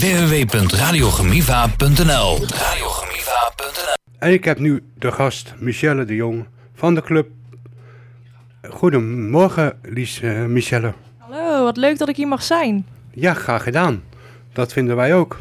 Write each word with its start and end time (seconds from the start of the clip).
www.radiogemiva.nl 0.00 2.38
Radiogemiva.nl 2.38 3.94
En 4.18 4.32
ik 4.32 4.44
heb 4.44 4.58
nu 4.58 4.82
de 4.98 5.12
gast 5.12 5.54
Michelle 5.58 6.04
de 6.04 6.14
Jong 6.14 6.46
van 6.74 6.94
de 6.94 7.02
club. 7.02 7.28
Goedemorgen, 8.68 9.78
Lies, 9.82 10.20
eh, 10.20 10.44
Michelle. 10.44 10.92
Hallo, 11.18 11.64
wat 11.64 11.76
leuk 11.76 11.98
dat 11.98 12.08
ik 12.08 12.16
hier 12.16 12.28
mag 12.28 12.42
zijn. 12.42 12.86
Ja, 13.10 13.34
graag 13.34 13.62
gedaan. 13.62 14.02
Dat 14.52 14.72
vinden 14.72 14.96
wij 14.96 15.14
ook. 15.14 15.40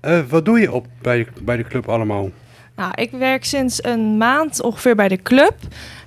Eh, 0.00 0.20
wat 0.28 0.44
doe 0.44 0.60
je 0.60 0.72
op 0.72 0.86
bij, 1.02 1.26
bij 1.42 1.56
de 1.56 1.64
club 1.64 1.88
allemaal? 1.88 2.30
Nou, 2.76 2.92
ik 2.94 3.10
werk 3.10 3.44
sinds 3.44 3.84
een 3.84 4.16
maand 4.16 4.62
ongeveer 4.62 4.96
bij 4.96 5.08
de 5.08 5.22
club. 5.22 5.54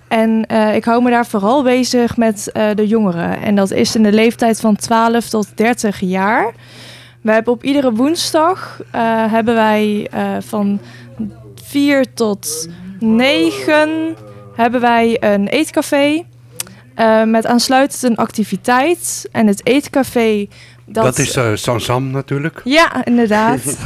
En 0.07 0.45
eh, 0.45 0.75
ik 0.75 0.85
hou 0.85 1.03
me 1.03 1.09
daar 1.09 1.25
vooral 1.25 1.63
bezig 1.63 2.17
met 2.17 2.51
eh, 2.51 2.69
de 2.75 2.87
jongeren. 2.87 3.41
En 3.41 3.55
dat 3.55 3.71
is 3.71 3.95
in 3.95 4.03
de 4.03 4.11
leeftijd 4.11 4.59
van 4.59 4.75
12 4.75 5.29
tot 5.29 5.47
30 5.55 5.99
jaar. 5.99 6.53
We 7.27 7.33
hebben 7.33 7.53
op 7.53 7.63
iedere 7.63 7.91
woensdag 7.91 8.81
eh, 8.91 9.31
hebben 9.31 9.55
wij 9.55 10.07
eh, 10.11 10.35
van 10.39 10.79
4 11.63 12.13
tot 12.13 12.69
9 12.99 14.15
hebben 14.55 14.81
wij 14.81 15.17
een 15.19 15.47
eetcafé. 15.47 16.23
eh, 16.95 17.23
met 17.23 17.45
aansluitend 17.45 18.03
een 18.03 18.15
activiteit. 18.15 19.29
En 19.31 19.47
het 19.47 19.65
eetcafé... 19.65 20.47
Dat, 20.85 21.17
is 21.17 21.35
eh 21.35 21.51
Sansam 21.53 22.11
natuurlijk. 22.11 22.61
Ja, 22.63 23.05
inderdaad. 23.05 23.61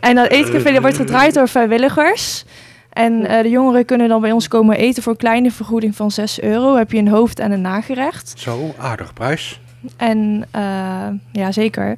en 0.00 0.14
dat 0.14 0.28
eetcafé 0.28 0.72
dat 0.72 0.82
wordt 0.82 0.96
gedraaid 0.96 1.34
door 1.34 1.48
vrijwilligers. 1.48 2.44
En 2.92 3.22
de 3.42 3.50
jongeren 3.50 3.84
kunnen 3.84 4.08
dan 4.08 4.20
bij 4.20 4.32
ons 4.32 4.48
komen 4.48 4.76
eten 4.76 5.02
voor 5.02 5.12
een 5.12 5.18
kleine 5.18 5.50
vergoeding 5.50 5.96
van 5.96 6.10
6 6.10 6.40
euro. 6.40 6.76
Heb 6.76 6.92
je 6.92 6.98
een 6.98 7.08
hoofd 7.08 7.38
en 7.38 7.52
een 7.52 7.60
nagerecht. 7.60 8.32
Zo, 8.36 8.74
aardig 8.78 9.12
prijs. 9.12 9.60
En 9.96 10.46
eh, 10.50 11.06
ja, 11.32 11.52
zeker. 11.52 11.96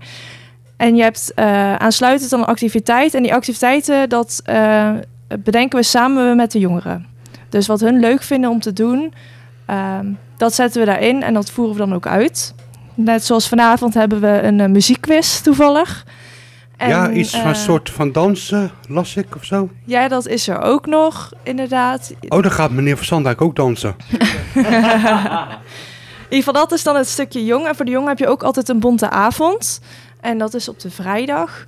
En 0.76 0.96
je 0.96 1.02
hebt 1.02 1.32
eh, 1.34 1.74
aansluitend 1.74 2.30
dan 2.30 2.40
een 2.40 2.46
activiteit. 2.46 3.14
En 3.14 3.22
die 3.22 3.34
activiteiten, 3.34 4.09
dat 4.09 4.40
eh, 4.45 4.93
bedenken 5.38 5.78
we 5.78 5.84
samen 5.84 6.37
met 6.37 6.52
de 6.52 6.59
jongeren. 6.59 7.06
Dus 7.48 7.66
wat 7.66 7.80
hun 7.80 8.01
leuk 8.01 8.23
vinden 8.23 8.51
om 8.51 8.60
te 8.60 8.73
doen, 8.73 9.15
ehm, 9.66 10.06
dat 10.37 10.54
zetten 10.54 10.80
we 10.80 10.87
daarin 10.87 11.23
en 11.23 11.34
dat 11.34 11.51
voeren 11.51 11.74
we 11.74 11.80
dan 11.80 11.95
ook 11.95 12.06
uit. 12.06 12.54
Net 12.95 13.24
zoals 13.24 13.48
vanavond 13.48 13.95
hebben 13.95 14.21
we 14.21 14.43
een 14.43 14.73
muziekquiz 14.73 15.40
toevallig. 15.40 16.04
En, 16.76 16.88
ja, 16.88 17.10
iets 17.10 17.37
van 17.37 17.48
een 17.48 17.54
soort 17.54 17.90
van 17.90 18.12
dansen, 18.12 18.71
las 18.88 19.16
ik 19.16 19.37
of 19.37 19.45
zo. 19.45 19.71
Ja, 19.84 20.09
dat 20.09 20.26
is 20.26 20.48
er 20.48 20.60
ook 20.60 20.87
nog, 20.87 21.32
inderdaad. 21.43 22.15
Oh, 22.28 22.43
dan 22.43 22.50
gaat 22.50 22.71
meneer 22.71 22.96
Van 22.96 23.04
Sandijk 23.04 23.40
ook 23.40 23.56
dansen. 23.56 23.96
In 26.29 26.32
ieder 26.37 26.45
geval, 26.52 26.52
dat 26.69 26.73
is 26.73 26.82
dan 26.82 26.96
het 26.96 27.09
stukje 27.09 27.45
jong. 27.45 27.66
En 27.66 27.74
voor 27.77 27.85
de 27.85 27.91
jongen 27.91 28.09
heb 28.09 28.19
je 28.19 28.27
ook 28.29 28.43
altijd 28.43 28.69
een 28.69 28.80
bonte 28.80 29.10
avond. 29.10 29.80
En 30.21 30.38
dat 30.38 30.55
is 30.55 30.68
op 30.68 30.80
de 30.80 30.91
vrijdag. 30.91 31.66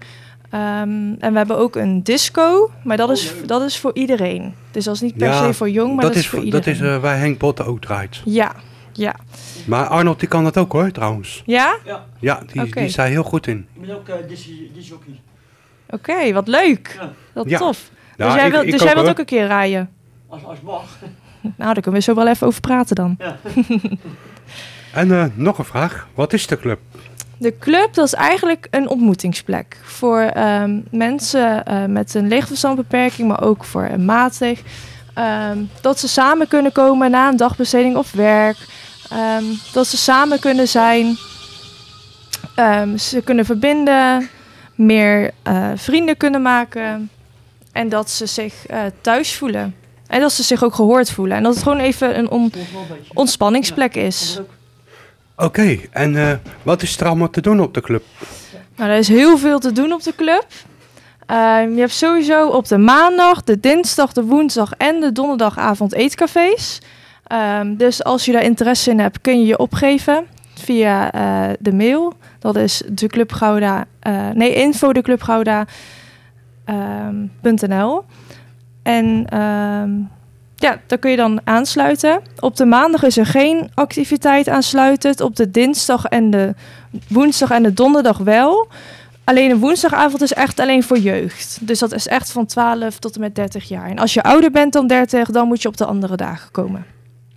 Ehm, 0.51 1.13
en 1.19 1.33
we 1.33 1.37
hebben 1.37 1.59
ook 1.59 1.77
een 1.77 2.03
disco, 2.03 2.71
maar 2.85 2.97
dat 2.97 3.11
is, 3.11 3.33
dat 3.47 3.63
is 3.63 3.79
voor 3.79 3.91
iedereen. 3.95 4.55
Dus 4.71 4.85
dat 4.85 4.95
is 4.95 5.01
niet 5.01 5.17
per 5.17 5.29
Ja, 5.29 5.47
se 5.47 5.55
voor 5.55 5.71
jong, 5.71 5.95
maar 5.95 6.05
dat, 6.05 6.15
is 6.15 6.29
voor 6.29 6.39
dat 6.39 6.47
iedereen. 6.47 6.75
is 6.75 6.81
eh, 6.81 6.97
waar 7.03 7.19
Henk 7.19 7.39
Botten 7.39 7.67
ook 7.67 7.81
draait. 7.81 8.21
Ja, 8.25 8.53
ja. 8.93 9.15
Maar 9.67 9.87
Arnold 9.87 10.21
die 10.21 10.29
kan 10.29 10.45
dat 10.45 10.57
ook 10.57 10.73
hoor, 10.73 10.91
trouwens. 10.91 11.43
Ja? 11.47 11.77
Ja, 12.21 12.43
die, 12.53 12.63
Oké. 12.63 12.71
die 12.71 12.85
is 12.85 12.95
daar 12.95 13.07
heel 13.07 13.23
goed 13.23 13.47
in. 13.47 13.67
Ik 13.75 13.87
ben 13.87 13.97
ook 13.97 14.09
uh, 14.09 14.15
disjockey. 14.75 15.21
Oké, 15.91 16.33
wat 16.33 16.49
leuk. 16.49 16.97
Ja. 17.01 17.13
Wat 17.33 17.49
Ja. 17.49 17.59
tof. 17.59 17.91
Ja, 18.17 18.25
dus 18.27 18.35
jij, 18.35 18.47
ik- 18.47 18.53
wil, 18.53 18.61
ik 18.63 18.71
dus 18.71 18.81
ook, 18.81 18.87
jij 18.87 18.95
wilt 18.95 19.09
ook 19.09 19.19
een 19.19 19.25
keer 19.25 19.47
rijden? 19.47 19.91
Als, 20.29 20.45
als 20.45 20.61
mag. 20.61 20.99
Nou, 21.41 21.55
daar 21.57 21.83
kunnen 21.83 21.93
we 21.93 22.01
zo 22.01 22.15
wel 22.15 22.29
even 22.29 22.47
over 22.47 22.61
praten 22.61 22.97
dan. 22.97 23.17
Ja. 23.19 23.37
En 24.93 25.13
eh, 25.13 25.25
nog 25.35 25.59
een 25.59 25.65
vraag. 25.65 26.09
Wat 26.15 26.33
is 26.33 26.47
de 26.47 26.59
club? 26.59 26.81
De 27.37 27.59
club, 27.59 27.95
dat 27.95 28.07
is 28.07 28.15
eigenlijk 28.15 28.67
een 28.71 28.89
ontmoetingsplek 28.89 29.77
voor 29.83 30.21
ehm, 30.21 30.81
mensen 30.91 31.65
eh, 31.65 31.85
met 31.85 32.15
een 32.15 32.29
leefverstandbeperking, 32.29 33.29
maar 33.29 33.43
ook 33.43 33.65
voor 33.65 33.85
een 33.85 34.05
matig. 34.05 34.61
Ehm, 35.15 35.59
dat 35.81 35.99
ze 35.99 36.09
samen 36.09 36.49
kunnen 36.49 36.73
komen 36.73 37.11
na 37.11 37.29
een 37.29 37.37
dagbesteding 37.37 37.97
of 37.97 38.13
werk. 38.13 38.57
Ehm, 39.11 39.45
dat 39.73 39.87
ze 39.87 39.97
samen 39.97 40.41
kunnen 40.41 40.69
zijn. 40.69 41.17
Ze 42.97 43.21
kunnen 43.25 43.45
verbinden, 43.45 44.29
meer 44.75 45.31
eh, 45.43 45.71
vrienden 45.75 46.17
kunnen 46.17 46.43
maken. 46.43 47.11
En 47.73 47.89
dat 47.89 48.11
ze 48.11 48.27
zich 48.27 48.55
thuis 49.01 49.37
voelen. 49.37 49.75
En 50.09 50.21
dat 50.21 50.33
ze 50.33 50.43
zich 50.43 50.65
ook 50.65 50.75
gehoord 50.75 51.11
voelen. 51.11 51.37
En 51.37 51.43
dat 51.43 51.55
het 51.55 51.63
gewoon 51.63 51.79
even 51.79 52.19
een 52.19 52.31
on- 52.31 52.53
ontspanningsplek 53.15 53.95
is. 53.95 54.41
Oké, 55.37 55.79
en 55.91 56.17
eh, 56.17 56.33
wat 56.63 56.83
is 56.83 57.01
er 57.01 57.07
allemaal 57.07 57.31
te 57.31 57.41
doen 57.41 57.61
op 57.61 57.75
de 57.75 57.81
club? 57.81 58.03
Nou, 58.77 58.91
er 58.91 58.99
is 58.99 59.09
heel 59.09 59.39
veel 59.39 59.59
te 59.59 59.73
doen 59.73 59.93
op 59.93 60.03
de 60.03 60.15
club. 60.17 60.47
Ehm, 61.27 61.73
je 61.75 61.81
hebt 61.81 61.93
sowieso 61.93 62.49
op 62.49 62.69
de 62.69 62.79
maandag, 62.79 63.43
de 63.45 63.61
dinsdag, 63.61 64.13
de 64.13 64.23
woensdag 64.25 64.73
en 64.77 65.01
de 65.01 65.13
donderdagavond 65.13 65.93
eetcafés. 65.95 66.79
Ehm, 67.27 67.75
dus 67.77 68.05
als 68.05 68.25
je 68.25 68.33
daar 68.33 68.43
interesse 68.43 68.91
in 68.91 68.99
hebt, 69.01 69.21
kun 69.21 69.41
je 69.41 69.47
je 69.47 69.59
opgeven 69.59 70.27
via 70.55 71.13
eh, 71.13 71.55
de 71.61 71.73
mail. 71.73 72.13
Dat 72.39 72.57
is 72.57 72.83
de 72.89 73.07
Club 73.07 73.33
Gouda, 73.33 73.85
eh, 74.01 74.29
nee, 74.35 74.55
info 74.55 74.93
de 74.93 75.03
Club 75.03 75.23
Gouda, 75.23 75.67
.nl. 77.43 78.05
En 78.83 79.25
ehm, 79.29 79.91
ja, 80.57 80.81
daar 80.87 80.99
kun 80.99 81.11
je 81.11 81.17
dan 81.17 81.41
aansluiten. 81.45 82.21
Op 82.41 82.57
de 82.57 82.65
maandag 82.65 83.03
is 83.03 83.17
er 83.17 83.27
geen 83.27 83.71
activiteit 83.75 84.49
aansluitend. 84.49 85.21
Op 85.21 85.37
de 85.37 85.51
dinsdag 85.51 86.05
en 86.05 86.31
de 86.31 86.55
woensdag 87.09 87.51
en 87.51 87.63
de 87.63 87.73
donderdag 87.73 88.19
wel. 88.19 88.69
Alleen 89.25 89.49
de 89.49 89.59
woensdagavond 89.59 90.23
is 90.23 90.33
echt 90.33 90.61
alleen 90.61 90.83
voor 90.83 90.99
jeugd. 90.99 91.59
Dus 91.61 91.79
dat 91.79 91.93
is 91.93 92.07
echt 92.07 92.33
van 92.33 92.47
12 92.47 92.99
tot 92.99 93.15
en 93.15 93.21
met 93.21 93.35
30 93.35 93.69
jaar. 93.69 93.91
En 93.91 93.99
als 93.99 94.15
je 94.15 94.23
ouder 94.23 94.51
bent 94.51 94.73
dan 94.73 94.87
30, 94.87 95.31
dan 95.31 95.49
moet 95.49 95.63
je 95.63 95.69
op 95.69 95.77
de 95.77 95.85
andere 95.85 96.17
dagen 96.17 96.51
komen. 96.51 96.85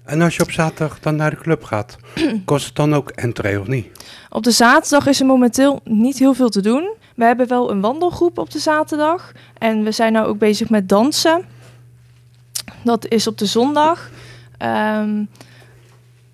En 0.03 0.21
als 0.21 0.35
je 0.35 0.41
op 0.43 0.51
zaterdag 0.51 0.99
dan 0.99 1.15
naar 1.15 1.29
de 1.29 1.37
club 1.37 1.63
gaat, 1.63 1.97
kost 2.45 2.65
het 2.65 2.75
dan 2.75 2.93
ook 2.93 3.09
entree 3.09 3.59
of 3.59 3.67
niet? 3.67 3.87
Op 4.29 4.43
de 4.43 4.51
zaterdag 4.51 5.07
is 5.07 5.19
er 5.19 5.25
momenteel 5.25 5.79
niet 5.83 6.19
heel 6.19 6.33
veel 6.33 6.49
te 6.49 6.61
doen. 6.61 6.93
We 7.15 7.23
hebben 7.23 7.47
wel 7.47 7.71
een 7.71 7.81
wandelgroep 7.81 8.37
op 8.37 8.51
de 8.51 8.59
zaterdag. 8.59 9.31
En 9.57 9.83
we 9.83 9.91
zijn 9.91 10.13
nou 10.13 10.27
ook 10.27 10.37
bezig 10.37 10.69
met 10.69 10.89
dansen. 10.89 11.45
Dat 12.83 13.07
is 13.07 13.27
op 13.27 13.37
de 13.37 13.45
zondag. 13.45 14.09
Ehm, 14.57 15.23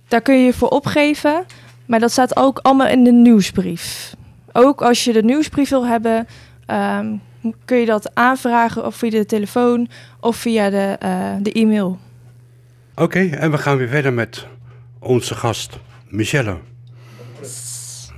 daar 0.08 0.22
kun 0.22 0.36
je 0.36 0.46
je 0.46 0.54
voor 0.54 0.70
opgeven. 0.70 1.46
Maar 1.86 2.00
dat 2.00 2.12
staat 2.12 2.36
ook 2.36 2.60
allemaal 2.62 2.88
in 2.88 3.04
de 3.04 3.12
nieuwsbrief. 3.12 4.16
Ook 4.52 4.82
als 4.82 5.04
je 5.04 5.14
de 5.14 5.24
nieuwsbrief 5.24 5.70
wil 5.70 5.86
hebben, 5.86 6.28
ehm, 6.66 7.16
kun 7.66 7.78
je 7.78 7.86
dat 7.86 8.16
aanvragen 8.16 8.86
of 8.86 8.96
via 8.96 9.10
de 9.10 9.26
telefoon 9.26 9.90
of 10.20 10.36
via 10.36 10.70
de, 10.70 10.96
eh, 11.00 11.36
de 11.42 11.52
e-mail. 11.52 12.00
Oké, 12.96 13.20
en 13.20 13.52
we 13.52 13.58
gaan 13.58 13.78
weer 13.78 13.88
verder 13.88 14.14
met 14.14 14.48
onze 15.00 15.36
gast, 15.36 15.80
Michelle. 16.08 16.58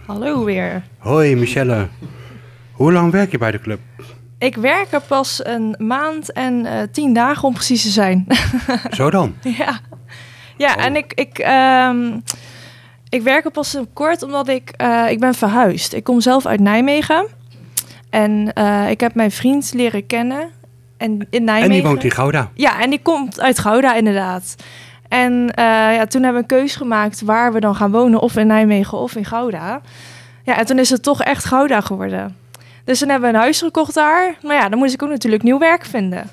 Hallo 0.06 0.44
weer. 0.44 0.84
Hoi 0.98 1.36
Michelle. 1.36 1.88
Hoe 2.80 2.92
lang 2.92 3.12
werk 3.12 3.32
je 3.32 3.38
bij 3.38 3.52
de 3.52 3.60
club? 3.60 3.80
Ik 4.38 4.56
werk 4.56 4.92
er 4.92 5.02
pas 5.02 5.46
een 5.46 5.76
maand 5.78 6.32
en 6.32 6.66
eh, 6.66 6.82
tien 6.92 7.14
dagen 7.14 7.48
om 7.48 7.54
precies 7.54 7.82
te 7.82 7.90
zijn. 7.90 8.28
Zo 8.92 9.10
dan. 9.10 9.36
ja, 9.42 9.80
ja 10.58 10.74
Oh. 10.76 10.86
en 10.86 10.96
ik, 10.96 11.14
ik, 11.14 11.38
ehm, 11.38 12.20
ik 13.10 13.22
werk 13.22 13.46
er 13.46 13.52
pas 13.52 13.78
kort 13.94 14.24
omdat 14.24 14.48
ik, 14.48 14.70
eh, 14.70 15.06
ik 15.10 15.20
ben 15.20 15.34
verhuisd. 15.34 15.94
Ik 15.94 16.04
kom 16.04 16.22
zelf 16.22 16.46
uit 16.46 16.60
Nijmegen. 16.60 17.28
En 18.10 18.54
eh, 18.54 18.90
ik 18.90 19.00
heb 19.00 19.16
mijn 19.16 19.32
vriend 19.32 19.72
leren 19.74 20.06
kennen. 20.08 20.50
En 20.98 21.28
in 21.30 21.44
Nijmegen. 21.44 21.70
En 21.70 21.82
die 21.82 21.84
woont 21.84 22.04
in 22.04 22.12
Gouda. 22.12 22.52
Ja, 22.54 22.82
en 22.82 22.90
die 22.90 23.02
komt 23.02 23.40
uit 23.42 23.60
Gouda 23.60 23.96
inderdaad. 23.96 24.56
En 25.08 25.52
ja, 25.56 26.06
toen 26.06 26.24
hebben 26.24 26.46
we 26.48 26.54
een 26.54 26.60
keus 26.60 26.76
gemaakt 26.76 27.22
waar 27.22 27.54
we 27.54 27.60
dan 27.60 27.76
gaan 27.76 27.92
wonen. 27.92 28.20
Of 28.20 28.36
in 28.36 28.48
Nijmegen 28.48 28.98
of 28.98 29.16
in 29.16 29.26
Gouda. 29.26 29.82
Ja, 30.44 30.58
en 30.58 30.66
toen 30.66 30.80
is 30.80 30.90
het 30.90 31.04
toch 31.04 31.24
echt 31.24 31.46
Gouda 31.46 31.82
geworden. 31.82 32.38
Dus 32.89 33.00
toen 33.00 33.09
hebben 33.09 33.30
we 33.30 33.36
een 33.36 33.41
huis 33.41 33.59
gekocht 33.59 33.94
daar. 33.94 34.36
Maar 34.44 34.56
ja, 34.56 34.69
dan 34.69 34.80
moest 34.80 34.94
ik 34.94 35.03
ook 35.03 35.09
natuurlijk 35.09 35.44
nieuw 35.44 35.59
werk 35.59 35.86
vinden. 35.86 36.30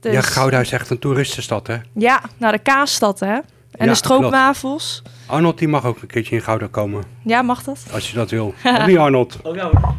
Dus, 0.00 0.12
Ja, 0.12 0.20
Gouda 0.20 0.60
is 0.60 0.72
echt 0.72 0.90
een 0.90 0.98
toeristenstad, 0.98 1.66
hè? 1.66 1.76
Ja, 1.92 2.20
naar 2.36 2.52
de 2.52 2.58
kaasstad 2.58 3.20
hè. 3.20 3.32
En 3.34 3.42
Ja, 3.78 3.86
de 3.86 3.94
stroopwafels. 3.94 5.02
Arnold 5.26 5.58
die 5.58 5.68
mag 5.68 5.84
ook 5.84 6.02
een 6.02 6.08
keertje 6.08 6.34
in 6.34 6.42
Gouda 6.42 6.66
komen, 6.70 7.04
Ja, 7.24 7.42
mag 7.42 7.62
dat? 7.62 7.78
als 7.92 8.10
je 8.10 8.16
dat 8.16 8.30
wil. 8.30 8.46
Of 8.78 8.86
niet 8.86 8.98
Arnold? 8.98 9.38
Oh 9.42 9.54
ja 9.56 9.62
hoor. 9.64 9.94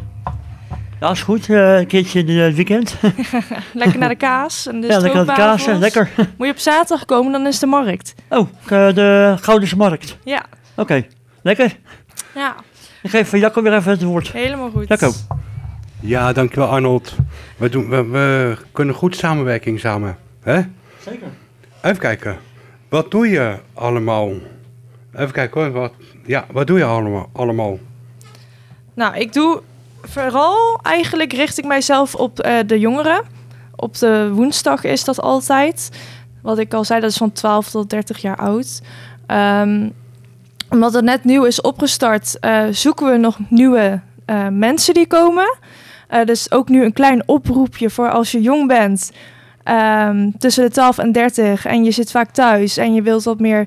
Ja, 1.00 1.10
is 1.10 1.22
goed. 1.22 1.48
eh, 1.50 1.78
een 1.78 1.86
keertje 1.86 2.24
in 2.24 2.38
het 2.38 2.54
weekend. 2.54 2.96
Lekker 3.74 3.98
naar 3.98 4.08
de 4.08 4.14
kaas 4.16 4.66
en 4.66 4.80
de 4.80 4.86
ja, 4.86 4.98
lekker 4.98 5.20
aan 5.20 5.26
het 5.26 5.36
kaas. 5.36 5.66
Lekker. 5.66 6.10
Moet 6.38 6.46
je 6.46 6.52
op 6.52 6.58
zaterdag 6.58 7.04
komen, 7.06 7.32
dan 7.32 7.46
is 7.46 7.58
de 7.58 7.66
markt. 7.66 8.14
Oh, 8.28 8.48
eh, 8.62 8.94
de 8.94 9.36
Goudense 9.40 9.76
Markt. 9.76 10.16
Ja, 10.24 10.44
Oké. 10.76 11.06
Lekker. 11.42 11.76
ja 12.34 12.54
Ik 13.02 13.10
geef 13.10 13.28
van 13.28 13.38
Jacco 13.38 13.62
weer 13.62 13.74
even 13.74 13.90
het 13.90 14.02
woord. 14.02 14.32
helemaal 14.32 14.70
goed. 14.70 14.88
Jacco. 14.88 15.12
Ja, 16.00 16.32
dankjewel 16.32 16.68
Arnold. 16.68 17.14
We, 17.56 17.68
doen, 17.68 17.88
we, 17.88 18.04
we 18.04 18.56
kunnen 18.72 18.94
goed 18.94 19.16
samenwerking 19.16 19.80
samen. 19.80 20.16
Hè? 20.40 20.62
Zeker. 21.02 21.28
Even 21.82 21.98
kijken. 21.98 22.38
Wat 22.88 23.10
doe 23.10 23.28
je 23.28 23.58
allemaal? 23.74 24.32
Even 25.14 25.32
kijken 25.32 25.60
hoor. 25.60 25.70
Wat, 25.70 25.92
ja, 26.24 26.46
wat 26.52 26.66
doe 26.66 26.78
je 26.78 26.84
allemaal? 26.84 27.28
allemaal? 27.32 27.78
Nou, 28.94 29.16
ik 29.16 29.32
doe 29.32 29.62
vooral 30.02 30.78
eigenlijk 30.82 31.32
richt 31.32 31.58
ik 31.58 31.64
mijzelf 31.64 32.14
op 32.14 32.40
eh, 32.40 32.58
de 32.66 32.78
jongeren. 32.78 33.22
Op 33.76 33.98
de 33.98 34.30
woensdag 34.32 34.84
is 34.84 35.04
dat 35.04 35.20
altijd. 35.20 35.90
Wat 36.42 36.58
ik 36.58 36.74
al 36.74 36.84
zei, 36.84 37.00
dat 37.00 37.10
is 37.10 37.16
van 37.16 37.32
12 37.32 37.70
tot 37.70 37.90
30 37.90 38.18
jaar 38.18 38.36
oud. 38.36 38.82
Ehm, 39.26 39.88
omdat 40.70 40.92
het 40.92 41.04
net 41.04 41.24
nieuw 41.24 41.44
is 41.44 41.60
opgestart, 41.60 42.38
eh, 42.38 42.64
zoeken 42.70 43.10
we 43.10 43.16
nog 43.16 43.38
nieuwe 43.48 44.00
eh, 44.24 44.48
mensen 44.48 44.94
die 44.94 45.06
komen. 45.06 45.56
Eh, 46.06 46.24
dus 46.24 46.50
ook 46.50 46.68
nu 46.68 46.84
een 46.84 46.92
klein 46.92 47.22
oproepje 47.28 47.90
voor 47.90 48.10
als 48.10 48.32
je 48.32 48.40
jong 48.40 48.66
bent. 48.66 49.12
ehm, 49.62 50.30
tussen 50.38 50.64
de 50.64 50.70
12 50.70 50.98
en 50.98 51.12
30 51.12 51.66
en 51.66 51.84
je 51.84 51.90
zit 51.90 52.10
vaak 52.10 52.30
thuis 52.30 52.76
en 52.76 52.94
je 52.94 53.02
wilt 53.02 53.24
wat 53.24 53.40
meer 53.40 53.66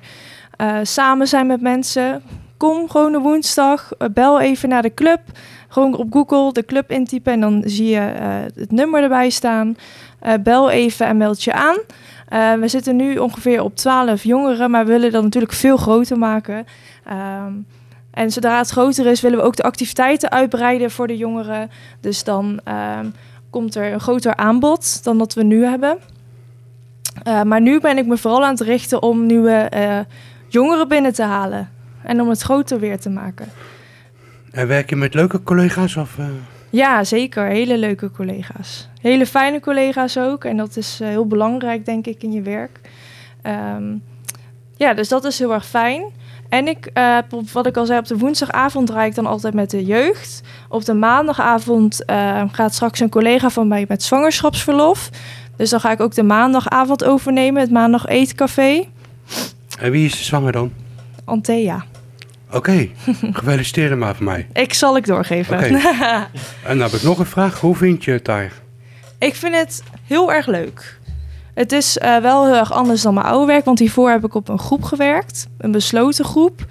eh, 0.57 0.77
samen 0.83 1.27
zijn 1.27 1.47
met 1.47 1.61
mensen. 1.61 2.23
Kom 2.57 2.89
gewoon 2.89 3.13
een 3.13 3.21
woensdag, 3.21 3.91
eh, 3.97 4.07
bel 4.13 4.39
even 4.39 4.69
naar 4.69 4.81
de 4.81 4.93
club. 4.93 5.19
Gewoon 5.67 5.97
op 5.97 6.13
Google 6.13 6.53
de 6.53 6.65
club 6.65 6.91
intypen 6.91 7.33
en 7.33 7.39
dan 7.39 7.63
zie 7.65 7.87
je 7.87 7.99
het 8.55 8.71
nummer 8.71 9.03
erbij 9.03 9.29
staan. 9.29 9.75
Bel 10.43 10.69
even 10.69 11.05
en 11.05 11.17
meld 11.17 11.43
je 11.43 11.53
aan. 11.53 11.77
We 12.59 12.67
zitten 12.67 12.95
nu 12.95 13.17
ongeveer 13.17 13.63
op 13.63 13.75
12 13.75 14.23
jongeren, 14.23 14.71
maar 14.71 14.85
we 14.85 14.91
willen 14.91 15.11
dat 15.11 15.23
natuurlijk 15.23 15.53
veel 15.53 15.77
groter 15.77 16.17
maken. 16.17 16.65
Ehm, 17.05 17.53
en 18.19 18.31
zodra 18.31 18.57
het 18.57 18.69
groter 18.69 19.05
is, 19.05 19.21
willen 19.21 19.37
we 19.37 19.43
ook 19.43 19.55
de 19.55 19.63
activiteiten 19.63 20.31
uitbreiden 20.31 20.91
voor 20.91 21.07
de 21.07 21.17
jongeren. 21.17 21.69
Dus 21.99 22.23
dan 22.23 22.59
ehm, 22.63 23.05
komt 23.49 23.75
er 23.75 23.93
een 23.93 23.99
groter 23.99 24.35
aanbod 24.35 25.03
dan 25.03 25.17
dat 25.17 25.33
we 25.33 25.43
nu 25.43 25.65
hebben. 25.65 25.97
Eh, 27.23 27.41
maar 27.41 27.61
nu 27.61 27.79
ben 27.79 27.97
ik 27.97 28.05
me 28.05 28.17
vooral 28.17 28.43
aan 28.43 28.51
het 28.51 28.61
richten 28.61 29.01
om 29.01 29.25
nieuwe 29.25 29.51
eh, 29.51 29.99
jongeren 30.47 30.87
binnen 30.87 31.13
te 31.13 31.23
halen. 31.23 31.69
En 32.03 32.21
om 32.21 32.29
het 32.29 32.41
groter 32.41 32.79
weer 32.79 32.99
te 32.99 33.09
maken. 33.09 33.47
En 34.51 34.67
werk 34.67 34.89
je 34.89 34.95
met 34.95 35.13
leuke 35.13 35.43
collega's? 35.43 35.95
Of, 35.95 36.17
eh? 36.17 36.25
Ja, 36.69 37.03
zeker. 37.03 37.45
Hele 37.45 37.77
leuke 37.77 38.11
collega's. 38.11 38.89
Hele 39.01 39.25
fijne 39.25 39.59
collega's 39.59 40.17
ook. 40.17 40.43
En 40.43 40.57
dat 40.57 40.77
is 40.77 40.99
heel 41.03 41.27
belangrijk, 41.27 41.85
denk 41.85 42.05
ik, 42.05 42.23
in 42.23 42.31
je 42.31 42.41
werk. 42.41 42.79
Ehm, 43.41 43.95
ja, 44.75 44.93
dus 44.93 45.07
dat 45.07 45.25
is 45.25 45.39
heel 45.39 45.53
erg 45.53 45.65
fijn. 45.65 46.03
En 46.49 46.67
ik, 46.67 46.91
op- 47.29 47.49
wat 47.51 47.65
ik 47.67 47.77
al 47.77 47.85
zei, 47.85 47.99
op 47.99 48.07
de 48.07 48.17
woensdagavond 48.17 48.87
draai 48.87 49.09
ik 49.09 49.15
dan 49.15 49.25
altijd 49.25 49.53
met 49.53 49.69
de 49.69 49.85
jeugd. 49.85 50.41
Op 50.69 50.85
de 50.85 50.93
maandagavond 50.93 52.05
eh, 52.05 52.43
gaat 52.51 52.73
straks 52.73 52.99
een 52.99 53.09
collega 53.09 53.49
van 53.49 53.67
mij 53.67 53.85
met 53.87 54.03
zwangerschapsverlof. 54.03 55.09
Dus 55.55 55.69
dan 55.69 55.79
ga 55.79 55.91
ik 55.91 55.99
ook 55.99 56.13
de 56.15 56.23
maandagavond 56.23 57.03
overnemen, 57.03 57.61
het 57.61 57.71
maandag 57.71 58.05
eetcafé. 58.05 58.83
En 59.79 59.91
wie 59.91 60.05
is 60.05 60.17
de 60.17 60.23
zwanger 60.23 60.51
dan? 60.51 60.71
Antea. 61.25 61.85
Oké, 62.51 62.87
gefeliciteerd 63.33 63.97
maar 63.97 64.15
van 64.15 64.25
mij. 64.25 64.47
Ik 64.53 64.73
zal 64.73 64.97
ik 64.97 65.05
doorgeven. 65.05 65.57
Oké. 65.57 65.67
En 66.63 66.77
dan 66.77 66.79
heb 66.79 66.91
ik 66.91 67.03
nog 67.03 67.19
een 67.19 67.25
vraag. 67.25 67.59
Hoe 67.59 67.75
vind 67.75 68.03
je 68.03 68.11
het 68.11 68.25
daar? 68.25 68.51
Ik 69.19 69.35
vind 69.35 69.55
het 69.55 69.83
heel 70.07 70.33
erg 70.33 70.45
leuk. 70.47 70.98
Het 71.59 71.71
is 71.71 71.97
eh, 71.97 72.17
wel 72.17 72.45
heel 72.45 72.55
erg 72.55 72.71
anders 72.71 73.01
dan 73.01 73.13
mijn 73.13 73.25
oude 73.25 73.45
werk, 73.45 73.65
want 73.65 73.79
hiervoor 73.79 74.09
heb 74.09 74.25
ik 74.25 74.33
op 74.35 74.49
een 74.49 74.59
groep 74.59 74.83
gewerkt, 74.83 75.47
een 75.57 75.71
besloten 75.71 76.25
groep. 76.25 76.65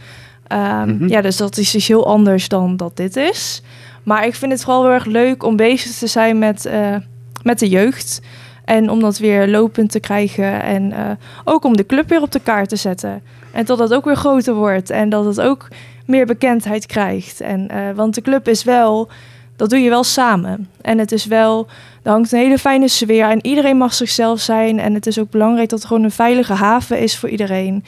Ehm, 0.46 0.88
Mhm. 0.88 1.08
Ja, 1.08 1.20
dus 1.20 1.36
dat 1.36 1.56
is 1.56 1.70
dus 1.70 1.88
heel 1.88 2.06
anders 2.06 2.48
dan 2.48 2.76
dat 2.76 2.96
dit 2.96 3.16
is. 3.16 3.62
Maar 4.02 4.26
ik 4.26 4.34
vind 4.34 4.52
het 4.52 4.64
vooral 4.64 4.82
heel 4.82 4.92
erg 4.92 5.04
leuk 5.04 5.42
om 5.44 5.56
bezig 5.56 5.92
te 5.92 6.06
zijn 6.06 6.38
met, 6.38 6.66
eh, 6.66 6.94
met 7.42 7.58
de 7.58 7.68
jeugd. 7.68 8.20
En 8.64 8.90
om 8.90 9.00
dat 9.00 9.18
weer 9.18 9.48
lopend 9.48 9.90
te 9.90 10.00
krijgen. 10.00 10.62
En 10.62 10.92
eh, 10.92 11.10
ook 11.44 11.64
om 11.64 11.76
de 11.76 11.86
club 11.86 12.08
weer 12.08 12.22
op 12.22 12.32
de 12.32 12.40
kaart 12.40 12.68
te 12.68 12.76
zetten. 12.76 13.22
En 13.52 13.64
dat 13.64 13.78
het 13.78 13.94
ook 13.94 14.04
weer 14.04 14.16
groter 14.16 14.54
wordt. 14.54 14.90
En 14.90 15.08
dat 15.08 15.24
het 15.24 15.40
ook 15.40 15.68
meer 16.06 16.26
bekendheid 16.26 16.86
krijgt. 16.86 17.40
En, 17.40 17.70
want 17.94 18.14
de 18.14 18.22
club 18.22 18.48
is 18.48 18.64
wel, 18.64 19.08
dat 19.56 19.70
doe 19.70 19.78
je 19.78 19.88
wel 19.88 20.04
samen. 20.04 20.68
En 20.80 20.98
het 20.98 21.12
is 21.12 21.26
wel, 21.26 21.66
er 22.08 22.14
hangt 22.14 22.32
een 22.32 22.38
hele 22.38 22.58
fijne 22.58 22.88
sfeer. 22.88 23.28
En 23.30 23.46
iedereen 23.46 23.76
mag 23.76 23.94
zichzelf 23.94 24.40
zijn. 24.40 24.78
En 24.78 24.94
het 24.94 25.06
is 25.06 25.18
ook 25.18 25.30
belangrijk 25.30 25.68
dat 25.68 25.78
het 25.78 25.88
gewoon 25.88 26.02
een 26.02 26.10
veilige 26.10 26.52
haven 26.52 26.98
is 26.98 27.16
voor 27.16 27.28
iedereen. 27.28 27.84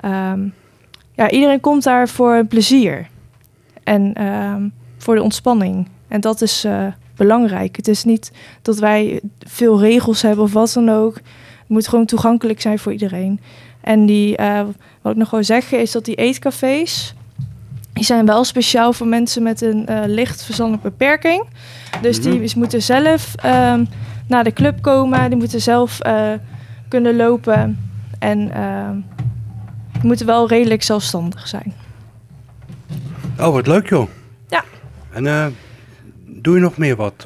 Ehm, 0.00 0.48
ja, 1.12 1.30
iedereen 1.30 1.60
komt 1.60 1.82
daar 1.82 2.08
voor 2.08 2.44
plezier. 2.44 3.08
En 3.84 4.12
ehm, 4.14 4.68
voor 4.98 5.14
de 5.14 5.22
ontspanning. 5.22 5.88
En 6.08 6.20
dat 6.20 6.40
is 6.40 6.64
eh, 6.64 6.86
belangrijk. 7.16 7.76
Het 7.76 7.88
is 7.88 8.04
niet 8.04 8.32
dat 8.62 8.78
wij 8.78 9.20
veel 9.38 9.80
regels 9.80 10.22
hebben 10.22 10.44
of 10.44 10.52
wat 10.52 10.72
dan 10.72 10.88
ook. 10.88 11.14
Het 11.14 11.68
moet 11.68 11.88
gewoon 11.88 12.06
toegankelijk 12.06 12.60
zijn 12.60 12.78
voor 12.78 12.92
iedereen. 12.92 13.40
En 13.80 14.06
die, 14.06 14.36
eh, 14.36 14.60
wat 15.02 15.12
ik 15.12 15.18
nog 15.18 15.30
wil 15.30 15.44
zeggen 15.44 15.80
is 15.80 15.92
dat 15.92 16.04
die 16.04 16.14
eetcafés... 16.14 17.14
die 17.94 18.04
zijn 18.04 18.26
wel 18.26 18.44
speciaal 18.44 18.92
voor 18.92 19.06
mensen 19.06 19.42
met 19.42 19.60
een 19.60 19.86
eh, 19.86 20.00
licht 20.06 20.44
verstandelijke 20.44 20.88
beperking. 20.90 21.44
Dus 22.02 22.20
die 22.20 22.40
Mhm. 22.40 22.58
moeten 22.58 22.82
zelf 22.82 23.34
ehm, 23.34 23.84
naar 24.28 24.44
de 24.44 24.52
club 24.52 24.82
komen. 24.82 25.28
Die 25.30 25.38
moeten 25.38 25.60
zelf 25.60 26.00
eh, 26.00 26.32
kunnen 26.88 27.16
lopen. 27.16 27.90
En 28.18 28.50
ehm, 28.54 28.94
die 29.92 30.02
moeten 30.06 30.26
wel 30.26 30.48
redelijk 30.48 30.82
zelfstandig 30.82 31.48
zijn. 31.48 31.72
Oh, 33.40 33.52
wat 33.52 33.66
leuk 33.66 33.88
joh. 33.88 34.08
Ja. 34.48 34.64
En 35.12 35.26
eh, 35.26 35.46
doe 36.26 36.54
je 36.54 36.60
nog 36.60 36.76
meer 36.76 36.96
wat? 36.96 37.22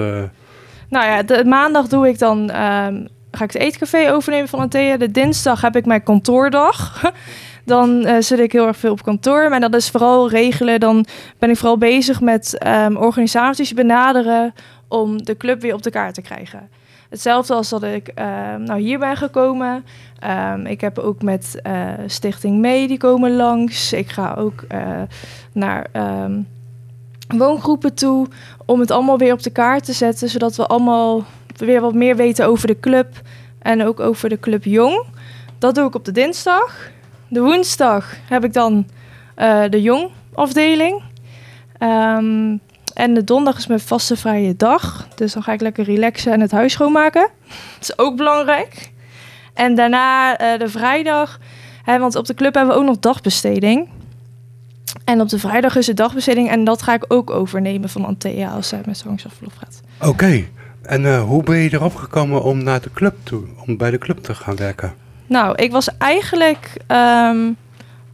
Nou 0.89 1.07
ja, 1.07 1.23
de, 1.23 1.45
maandag 1.45 1.87
doe 1.89 2.09
ik 2.09 2.19
dan, 2.19 2.51
ehm, 2.51 3.07
ga 3.31 3.45
ik 3.45 3.53
het 3.53 3.63
eetcafé 3.63 4.13
overnemen 4.13 4.49
van 4.49 4.59
Antea. 4.61 4.97
De 4.97 5.11
dinsdag 5.11 5.61
heb 5.61 5.77
ik 5.77 5.87
mijn 5.87 6.03
kantoordag. 6.03 7.03
dan 7.69 8.05
eh, 8.05 8.17
zit 8.21 8.39
ik 8.39 8.53
heel 8.53 8.67
erg 8.67 8.77
veel 8.77 8.93
op 8.93 9.03
kantoor. 9.03 9.49
Maar 9.49 9.61
dat 9.61 9.75
is 9.75 9.91
vooral 9.91 10.31
regelen. 10.31 10.81
Dan 10.81 11.07
ben 11.39 11.51
ik 11.51 11.57
vooral 11.57 11.79
bezig 11.79 12.21
met 12.21 12.59
ehm, 12.59 12.97
organisaties 12.97 13.75
benaderen 13.75 14.55
om 14.89 15.25
de 15.25 15.37
club 15.37 15.61
weer 15.61 15.75
op 15.75 15.83
de 15.83 15.91
kaart 15.91 16.15
te 16.15 16.23
krijgen. 16.23 16.69
Hetzelfde 17.09 17.55
als 17.55 17.69
dat 17.69 17.83
ik 17.83 18.09
ehm, 18.09 18.63
nou 18.63 18.81
hier 18.81 18.99
ben 18.99 19.17
gekomen. 19.17 19.85
Ehm, 20.19 20.67
ik 20.67 20.81
heb 20.81 20.99
ook 20.99 21.23
met 21.23 21.61
eh, 21.63 21.89
Stichting 22.07 22.59
Mee, 22.59 22.89
die 22.89 22.99
komen 22.99 23.37
langs. 23.37 23.93
Ik 23.93 24.09
ga 24.09 24.35
ook 24.39 24.65
eh, 24.69 25.03
naar 25.53 25.87
woongroepen 27.37 27.95
toe 27.95 28.27
om 28.67 28.81
het 28.81 28.91
allemaal 28.91 29.19
weer 29.19 29.33
op 29.33 29.43
de 29.43 29.51
kaart 29.51 29.85
te 29.85 29.93
zetten, 29.93 30.29
zodat 30.29 30.57
we 30.57 30.67
allemaal 30.67 31.25
weer 31.57 31.81
wat 31.81 31.95
meer 31.95 32.17
weten 32.17 32.47
over 32.47 32.67
de 32.67 32.81
club 32.81 33.21
en 33.59 33.85
ook 33.85 34.01
over 34.01 34.29
de 34.29 34.41
club 34.41 34.65
Jong. 34.65 35.05
Dat 35.59 35.75
doe 35.75 35.87
ik 35.87 35.95
op 35.95 36.05
de 36.05 36.13
dinsdag. 36.13 36.91
De 37.29 37.41
woensdag 37.41 38.17
heb 38.29 38.45
ik 38.45 38.53
dan 38.53 38.87
eh, 39.35 39.63
de 39.71 39.83
Jong 39.83 40.11
afdeling. 40.35 41.03
Ehm, 41.79 42.57
en 42.95 43.15
de 43.15 43.25
donderdag 43.25 43.59
is 43.59 43.67
mijn 43.67 43.81
vaste 43.81 44.17
vrije 44.17 44.57
dag. 44.57 45.09
Dus 45.15 45.33
dan 45.33 45.43
ga 45.43 45.53
ik 45.53 45.61
lekker 45.61 45.85
relaxen 45.85 46.33
en 46.33 46.41
het 46.41 46.51
huis 46.51 46.73
schoonmaken. 46.73 47.29
Dat 47.47 47.81
is 47.81 47.99
ook 47.99 48.17
belangrijk. 48.17 48.91
En 49.55 49.75
daarna 49.75 50.37
eh, 50.37 50.59
de 50.59 50.69
vrijdag. 50.69 51.39
Hè, 51.83 51.99
want 51.99 52.17
op 52.17 52.27
de 52.27 52.35
club 52.35 52.55
hebben 52.55 52.75
we 52.75 52.81
ook 52.81 52.87
nog 52.87 52.99
dagbesteding. 52.99 53.89
En 55.05 55.21
op 55.21 55.29
de 55.29 55.39
vrijdag 55.39 55.77
is 55.77 55.87
de 55.87 55.95
dagbesteding. 55.95 56.51
En 56.51 56.65
dat 56.65 56.83
ga 56.83 56.95
ik 56.95 57.05
ook 57.09 57.31
overnemen 57.31 57.89
van 57.89 58.05
Antea 58.05 58.51
als 58.51 58.69
zij 58.69 58.81
met 58.87 58.99
zwangerschapsverlof 58.99 59.55
gaat. 59.55 59.81
Oké. 60.11 60.45
En 60.83 61.07
eh, 61.07 61.23
hoe 61.23 61.43
ben 61.43 61.57
je 61.57 61.73
erop 61.73 61.95
gekomen 61.95 62.43
om 62.43 62.63
naar 62.63 62.81
de 62.81 62.91
club 62.93 63.15
toe, 63.23 63.43
om 63.67 63.77
bij 63.77 63.91
de 63.91 63.99
club 63.99 64.19
te 64.19 64.35
gaan 64.35 64.57
werken? 64.57 64.95
Nou, 65.29 65.55
ik 65.55 65.73
was 65.73 65.97
eigenlijk 65.99 66.73
ehm, 66.87 67.53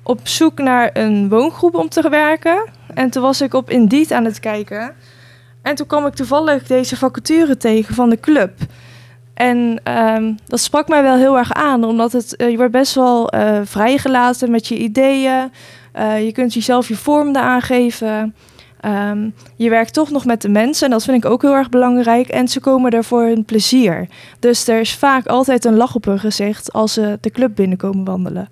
op 0.02 0.20
zoek 0.22 0.58
naar 0.58 0.90
een 0.92 1.28
woongroep 1.28 1.74
om 1.74 1.88
te 1.88 2.08
werken. 2.08 2.64
En 2.94 3.10
toen 3.10 3.22
was 3.22 3.40
ik 3.40 3.54
op 3.54 3.70
Indeed 3.70 4.12
aan 4.12 4.24
het 4.24 4.40
kijken. 4.40 4.94
En 5.62 5.74
toen 5.74 5.86
kwam 5.86 6.06
ik 6.06 6.14
toevallig 6.14 6.66
deze 6.66 6.96
vacature 6.96 7.56
tegen 7.56 7.94
van 7.94 8.10
de 8.10 8.20
club. 8.20 8.52
En 9.34 9.80
ehm, 9.82 10.32
dat 10.46 10.60
sprak 10.60 10.88
mij 10.88 11.02
wel 11.02 11.16
heel 11.16 11.38
erg 11.38 11.52
aan, 11.52 11.84
omdat 11.84 12.12
het, 12.12 12.36
eh, 12.36 12.50
je 12.50 12.56
wordt 12.56 12.72
best 12.72 12.94
wel 12.94 13.28
eh, 13.30 13.60
vrijgelaten 13.64 14.50
met 14.50 14.68
je 14.68 14.76
ideeën. 14.76 15.52
Eh, 15.92 16.24
je 16.24 16.32
kunt 16.32 16.54
jezelf 16.54 16.88
je 16.88 16.96
vorm 16.96 17.28
eraan 17.28 17.62
Ehm, 18.84 19.28
je 19.56 19.70
werkt 19.70 19.92
toch 19.92 20.10
nog 20.10 20.24
met 20.24 20.42
de 20.42 20.48
mensen 20.48 20.84
en 20.86 20.90
dat 20.90 21.04
vind 21.04 21.24
ik 21.24 21.30
ook 21.30 21.42
heel 21.42 21.54
erg 21.54 21.68
belangrijk. 21.68 22.28
En 22.28 22.48
ze 22.48 22.60
komen 22.60 22.90
er 22.90 23.04
voor 23.04 23.22
hun 23.22 23.44
plezier. 23.44 24.08
Dus 24.38 24.68
er 24.68 24.80
is 24.80 24.94
vaak 24.94 25.26
altijd 25.26 25.64
een 25.64 25.76
lach 25.76 25.94
op 25.94 26.04
hun 26.04 26.18
gezicht 26.18 26.72
als 26.72 26.92
ze 26.92 27.18
de 27.20 27.30
club 27.30 27.54
binnenkomen 27.54 28.04
wandelen. 28.04 28.48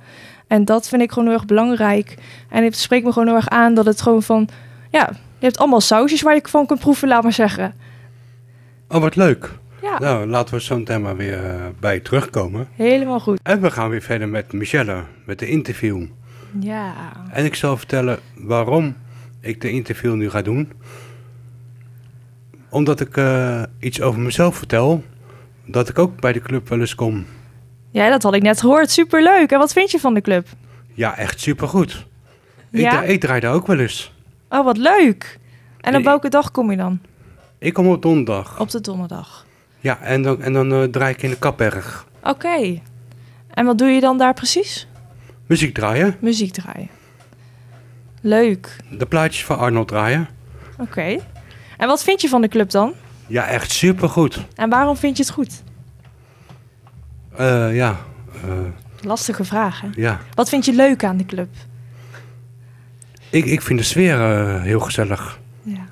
En 0.46 0.64
dat 0.64 0.88
vind 0.88 1.02
ik 1.02 1.12
gewoon 1.12 1.24
heel 1.28 1.36
erg 1.36 1.46
belangrijk. 1.46 2.14
En 2.48 2.64
het 2.64 2.76
spreekt 2.76 3.04
me 3.04 3.12
gewoon 3.12 3.28
heel 3.28 3.36
erg 3.36 3.48
aan 3.48 3.74
dat 3.74 3.84
het 3.84 4.02
gewoon 4.02 4.22
van... 4.22 4.48
Ja, 4.90 5.10
je 5.38 5.44
hebt 5.44 5.58
allemaal 5.58 5.80
sausjes 5.80 6.22
waar 6.22 6.34
je 6.34 6.42
van 6.48 6.66
kunt 6.66 6.80
proeven, 6.80 7.08
laat 7.08 7.22
maar 7.22 7.32
zeggen. 7.32 7.74
Oh, 8.88 9.00
wat 9.00 9.16
leuk. 9.16 9.50
Ja, 9.82 9.98
Nou, 9.98 10.26
laten 10.26 10.54
we 10.54 10.60
zo 10.60 10.76
meteen 10.78 11.02
maar 11.02 11.16
weer 11.16 11.44
eh, 11.44 11.54
bij 11.80 12.00
terugkomen. 12.00 12.68
helemaal 12.76 13.20
goed. 13.20 13.40
En 13.42 13.60
we 13.60 13.70
gaan 13.70 13.90
weer 13.90 14.02
verder 14.02 14.28
met 14.28 14.52
Michelle, 14.52 15.02
met 15.26 15.38
de 15.38 15.46
interview. 15.46 16.06
Ja. 16.60 16.92
En 17.30 17.44
ik 17.44 17.54
zal 17.54 17.76
vertellen 17.76 18.18
waarom 18.36 18.94
ik 19.42 19.61
de 19.61 19.70
interview 19.70 20.14
nu 20.14 20.30
ga 20.30 20.42
doen. 20.42 20.72
Omdat 22.68 23.00
ik 23.00 23.16
eh, 23.16 23.62
iets 23.78 24.00
over 24.00 24.20
mezelf 24.20 24.56
vertel. 24.56 25.04
Dat 25.66 25.88
ik 25.88 25.99
ook 25.99 26.20
bij 26.20 26.32
de 26.32 26.40
club 26.40 26.68
wel 26.68 26.80
eens 26.80 26.94
kom. 26.94 27.26
ja, 27.90 28.08
dat 28.08 28.22
had 28.22 28.34
ik 28.34 28.42
net 28.42 28.61
gehoord. 28.61 28.90
Superleuk. 28.90 29.50
En 29.52 29.58
wat 29.58 29.72
vind 29.72 29.90
je 29.90 29.99
van 29.99 30.14
de 30.14 30.20
club? 30.20 30.49
Ja, 30.94 31.16
echt 31.16 31.40
supergoed. 31.40 32.06
Ik, 32.70 32.80
Ja? 32.80 32.90
dra- 32.90 33.02
ik 33.02 33.20
draai 33.20 33.40
daar 33.40 33.52
ook 33.54 33.66
wel 33.66 33.78
eens. 33.78 34.12
Oh, 34.49 34.64
wat 34.64 34.76
leuk. 34.76 35.38
En 35.80 35.96
op 35.96 36.04
welke 36.04 36.28
dag 36.28 36.50
kom 36.50 36.70
je 36.70 36.76
dan? 36.76 37.00
Ik 37.58 37.72
kom 37.72 37.87
op 37.88 38.02
donderdag. 38.02 38.61
Op 38.61 38.70
de 38.70 38.80
donderdag. 38.80 39.46
Ja, 39.80 40.00
en 40.00 40.22
dan, 40.22 40.42
en 40.42 40.52
dan 40.52 40.72
eh, 40.72 40.82
draai 40.82 41.12
ik 41.14 41.22
in 41.22 41.30
de 41.30 41.38
Kapberg. 41.38 42.06
Oké. 42.22 42.80
En 43.50 43.64
wat 43.64 43.78
doe 43.78 43.88
je 43.88 44.00
dan 44.00 44.18
daar 44.18 44.34
precies? 44.34 44.87
Muziek 45.46 45.75
draaien. 45.75 46.16
Muziek 46.20 46.52
draaien. 46.52 46.88
Leuk. 48.22 48.76
De 48.90 49.06
plaatjes 49.06 49.44
van 49.44 49.58
Arnold 49.58 49.88
draaien. 49.88 50.28
Oké. 50.78 51.16
En 51.76 51.86
wat 51.86 52.02
vind 52.02 52.20
je 52.20 52.28
van 52.28 52.40
de 52.40 52.48
club 52.48 52.70
dan? 52.70 52.92
Ja, 53.26 53.46
echt 53.46 53.70
supergoed. 53.70 54.46
En 54.54 54.70
waarom 54.70 54.96
vind 54.96 55.16
je 55.16 55.22
het 55.22 55.32
goed? 55.32 55.62
Eh 57.36 57.74
ja, 57.74 57.96
eh, 58.44 58.50
Lastige 59.00 59.44
vraag, 59.44 59.80
hè? 59.80 59.88
ja. 59.94 60.20
Wat 60.34 60.48
vind 60.48 60.64
je 60.64 60.72
leuk 60.72 61.04
aan 61.04 61.16
de 61.16 61.26
club? 61.26 61.48
Ik, 63.30 63.44
ik 63.44 63.62
vind 63.62 63.78
de 63.78 63.84
sfeer 63.84 64.20
eh, 64.20 64.62
heel 64.62 64.80
gezellig. 64.80 65.38
Ja. 65.62 65.84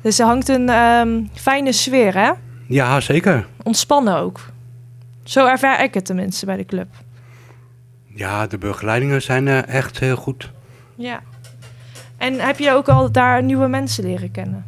Dus 0.00 0.18
er 0.18 0.26
hangt 0.26 0.48
een 0.48 0.68
ehm, 0.68 1.22
fijne 1.34 1.72
sfeer, 1.72 2.14
hè? 2.14 2.30
Ja, 2.66 3.00
zeker. 3.00 3.46
Ontspannen 3.62 4.16
ook. 4.16 4.40
Zo 5.22 5.46
ervaar 5.46 5.82
ik 5.82 5.94
het 5.94 6.04
tenminste 6.04 6.46
bij 6.46 6.56
de 6.56 6.64
club. 6.64 6.88
Ja, 8.06 8.46
de 8.46 8.58
begeleidingen 8.58 9.22
zijn 9.22 9.48
eh, 9.48 9.66
echt 9.66 9.98
heel 9.98 10.16
goed. 10.16 10.50
Ja. 10.98 11.22
En 12.16 12.34
heb 12.34 12.58
je 12.58 12.70
ook 12.70 12.88
al 12.88 13.12
daar 13.12 13.42
nieuwe 13.42 13.68
mensen 13.68 14.04
leren 14.04 14.30
kennen? 14.30 14.64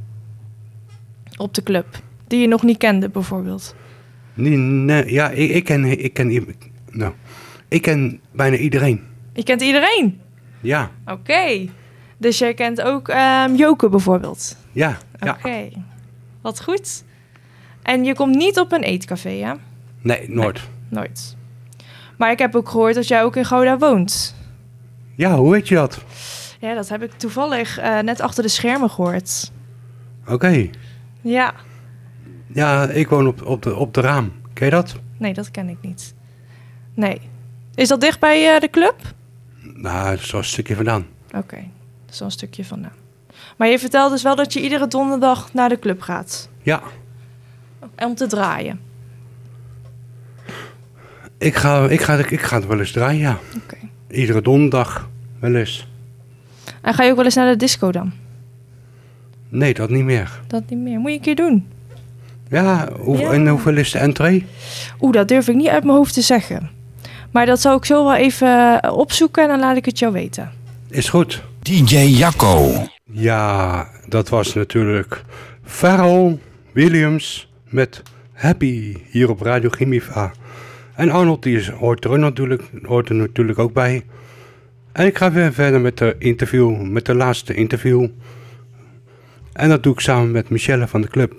Op 1.37 1.55
de 1.55 1.63
club. 1.63 1.87
Die 2.27 2.41
je 2.41 2.47
nog 2.49 2.63
niet 2.63 2.79
kende, 2.79 3.09
bijvoorbeeld. 3.09 3.75
Nee, 4.35 4.57
nee, 4.57 5.13
ja, 5.13 5.31
ik, 5.31 5.51
ik, 5.51 5.65
ken, 5.65 5.85
ik, 5.85 6.15
ken, 6.15 6.55
nou, 6.91 7.13
ik 7.69 7.83
ken 7.83 8.21
bijna 8.33 8.57
iedereen. 8.57 9.01
Je 9.33 9.43
kent 9.43 9.63
iedereen? 9.63 10.21
Ja, 10.61 10.91
Oké. 11.07 11.67
Dus 12.17 12.39
jij 12.39 12.55
kent 12.55 12.81
ook 12.81 13.09
ehm 13.09 13.55
Joke 13.55 13.89
bijvoorbeeld? 13.89 14.57
ja, 14.73 14.99
ja. 15.21 15.37
Oké. 15.39 15.69
Wat 16.41 16.63
goed. 16.63 17.05
En 17.83 18.05
je 18.05 18.15
komt 18.15 18.37
niet 18.37 18.59
op 18.59 18.73
een 18.73 18.83
eetcafé, 18.83 19.31
hè? 19.31 19.53
Nee, 20.01 20.31
nooit. 20.31 20.61
Nooit. 20.89 21.37
Maar 22.17 22.31
ik 22.31 22.39
heb 22.39 22.55
ook 22.57 22.69
gehoord 22.69 22.95
dat 22.95 23.09
jij 23.09 23.23
ook 23.23 23.37
in 23.37 23.45
Gouda 23.45 23.79
woont. 23.79 24.35
Ja, 25.21 25.37
hoe 25.37 25.51
weet 25.51 25.69
je 25.69 25.75
dat? 25.75 26.05
Ja, 26.61 26.75
dat 26.75 26.89
heb 26.89 27.03
ik 27.03 27.13
toevallig 27.13 27.79
eh, 27.79 27.99
net 27.99 28.21
achter 28.21 28.43
de 28.43 28.49
schermen 28.49 28.91
gehoord. 28.91 29.53
Oké. 30.27 30.71
Ja. 31.21 31.55
Ja, 32.47 32.89
ik 32.89 33.09
woon 33.09 33.27
op, 33.27 33.47
op, 33.47 33.63
de, 33.63 33.77
op 33.77 33.95
de 33.95 34.01
raam. 34.01 34.33
Ken 34.53 34.65
je 34.67 34.73
dat? 34.73 34.95
Nee, 35.17 35.35
dat 35.35 35.51
ken 35.51 35.69
ik 35.69 35.77
niet. 35.81 36.15
Nee. 36.95 37.21
Is 37.75 37.89
dat 37.89 38.01
dicht 38.01 38.21
bij 38.21 38.55
eh, 38.55 38.61
de 38.61 38.71
club? 38.71 38.97
Nou, 39.63 40.11
dat 40.11 40.19
is 40.21 40.31
wel 40.31 40.41
een 40.41 40.47
stukje 40.47 40.75
vandaan. 40.77 41.07
Oké, 41.35 41.57
dat 42.05 42.13
is 42.15 42.19
wel 42.19 42.29
een 42.29 42.35
stukje 42.35 42.65
vandaan. 42.65 42.93
Maar 43.57 43.69
je 43.69 43.79
vertelt 43.79 44.11
dus 44.11 44.23
wel 44.23 44.37
dat 44.37 44.53
je 44.53 44.61
iedere 44.63 44.87
donderdag 44.87 45.53
naar 45.53 45.69
de 45.69 45.79
club 45.79 46.01
gaat. 46.01 46.49
Ja, 46.63 46.83
Om 47.99 48.15
te 48.15 48.27
draaien. 48.27 48.81
ik 51.39 51.55
ga, 51.55 51.89
ik 51.89 52.01
ga, 52.01 52.15
ik 52.15 52.41
ga 52.41 52.57
het 52.57 52.67
wel 52.67 52.79
eens 52.79 52.93
draaien, 52.93 53.21
ja. 53.21 53.39
Oké. 53.65 53.77
Iedere 54.11 54.43
donderdag 54.43 55.09
wel 55.41 55.55
eens. 55.55 55.89
En 56.81 56.95
ga 56.95 57.03
je 57.03 57.11
ook 57.11 57.17
wel 57.17 57.25
eens 57.25 57.35
naar 57.35 57.51
de 57.51 57.57
disco 57.57 57.93
dan? 57.93 58.13
Nee, 59.49 59.75
dat 59.75 59.91
niet 59.91 60.05
meer. 60.05 60.41
Dat 60.47 60.63
niet 60.69 60.79
meer. 60.79 60.99
Moet 60.99 61.11
je 61.11 61.17
een 61.17 61.23
keer 61.23 61.37
doen. 61.37 61.67
Ja, 62.49 62.89
hoe, 63.01 63.19
Ja. 63.19 63.31
en 63.31 63.49
hoeveel 63.49 63.77
is 63.77 63.91
de 63.91 63.99
entree? 63.99 64.47
Oeh, 65.01 65.13
dat 65.13 65.29
durf 65.29 65.49
ik 65.49 65.55
niet 65.55 65.69
uit 65.69 65.85
mijn 65.85 65.97
hoofd 65.97 66.15
te 66.15 66.21
zeggen. 66.21 66.71
Maar 67.31 67.47
dat 67.47 67.61
zal 67.61 67.77
ik 67.77 67.85
zo 67.85 68.05
wel 68.05 68.15
even 68.15 68.81
eh, 68.81 68.97
opzoeken 68.97 69.43
en 69.43 69.49
dan 69.49 69.59
laat 69.61 69.77
ik 69.77 69.85
het 69.85 69.99
jou 69.99 70.13
weten. 70.13 70.51
Is 70.89 71.09
goed. 71.09 71.43
DJ 71.63 71.97
Jacco. 71.97 72.73
Ja, 73.05 73.89
dat 74.09 74.29
was 74.29 74.55
natuurlijk 74.55 75.25
Pharrell 75.65 76.39
Williams 76.73 77.49
met 77.69 78.03
Happy 78.33 78.97
hier 79.11 79.31
op 79.31 79.41
Radio 79.41 79.69
Gimiva. 79.71 80.33
En 81.01 81.11
Arnold 81.11 81.43
die 81.43 81.57
is, 81.57 81.69
hoort 81.69 82.05
er 82.05 82.19
natuurlijk, 82.19 82.63
hoort 82.83 83.09
er 83.09 83.15
natuurlijk 83.15 83.59
ook 83.59 83.73
bij. 83.73 84.05
En 84.93 85.07
ik 85.07 85.17
ga 85.17 85.33
weer 85.33 85.53
verder 85.53 85.81
met 85.81 85.99
de 85.99 86.15
interview, 86.19 86.81
met 86.81 87.07
de 87.07 87.15
laatste 87.15 87.55
interview. 87.55 88.09
En 89.53 89.69
dat 89.69 89.83
doe 89.83 89.93
ik 89.93 90.01
samen 90.01 90.31
met 90.31 90.49
Michelle 90.49 90.89
van 90.89 91.01
de 91.01 91.09
club. 91.09 91.35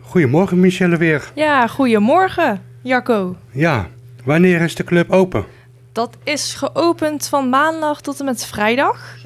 Goedemorgen 0.00 0.60
Michelle 0.60 0.96
weer. 0.96 1.30
Ja, 1.34 1.66
goedemorgen, 1.66 2.62
Jacco. 2.82 3.36
Ja, 3.50 3.88
wanneer 4.24 4.60
is 4.60 4.74
de 4.74 4.84
club 4.84 5.10
open? 5.10 5.44
Dat 5.92 6.16
is 6.24 6.54
geopend 6.54 7.28
van 7.28 7.48
maandag 7.48 8.00
tot 8.00 8.18
en 8.18 8.24
met 8.24 8.44
vrijdag. 8.44 9.16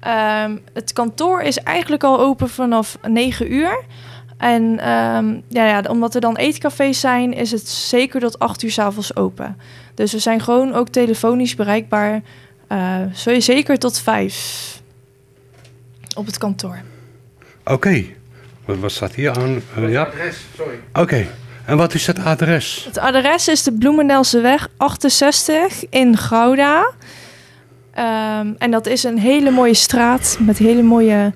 Ehm, 0.00 0.56
het 0.72 0.92
kantoor 0.92 1.42
is 1.42 1.58
eigenlijk 1.58 2.04
al 2.04 2.20
open 2.20 2.48
vanaf 2.48 2.98
9 3.08 3.52
uur. 3.52 3.84
En 4.38 4.78
ehm, 4.78 5.40
ja, 5.48 5.66
ja, 5.66 5.82
omdat 5.88 6.14
er 6.14 6.20
dan 6.20 6.36
eetcafés 6.36 7.00
zijn, 7.00 7.32
is 7.32 7.50
het 7.50 7.68
zeker 7.68 8.20
tot 8.20 8.38
8 8.38 8.62
uur 8.62 8.70
's 8.70 8.78
avonds 8.78 9.16
open. 9.16 9.56
Dus 9.94 10.12
we 10.12 10.18
zijn 10.18 10.40
gewoon 10.40 10.74
ook 10.74 10.88
telefonisch 10.88 11.54
bereikbaar. 11.54 12.22
eh 12.66 13.00
zo 13.14 13.30
je 13.30 13.40
zeker 13.40 13.78
tot 13.78 13.98
5 13.98 14.82
op 16.16 16.26
het 16.26 16.38
kantoor. 16.38 16.80
Oké, 17.64 18.04
wat, 18.64 18.78
wat 18.78 18.92
staat 18.92 19.14
hier 19.14 19.38
aan? 19.38 19.62
Eh, 19.76 19.90
ja. 19.90 20.08
Oké, 20.92 21.26
en 21.64 21.76
wat 21.76 21.94
is 21.94 22.06
het 22.06 22.24
adres? 22.24 22.84
Het 22.84 22.98
adres 22.98 23.48
is 23.48 23.62
de 23.62 23.72
Bloemendelseweg 23.72 24.68
68 24.76 25.88
in 25.90 26.16
Gouda. 26.16 26.92
Ehm, 27.90 28.52
en 28.58 28.70
dat 28.70 28.86
is 28.86 29.04
een 29.04 29.18
hele 29.18 29.50
mooie 29.50 29.74
straat 29.74 30.38
met 30.40 30.58
hele 30.58 30.82
mooie 30.82 31.32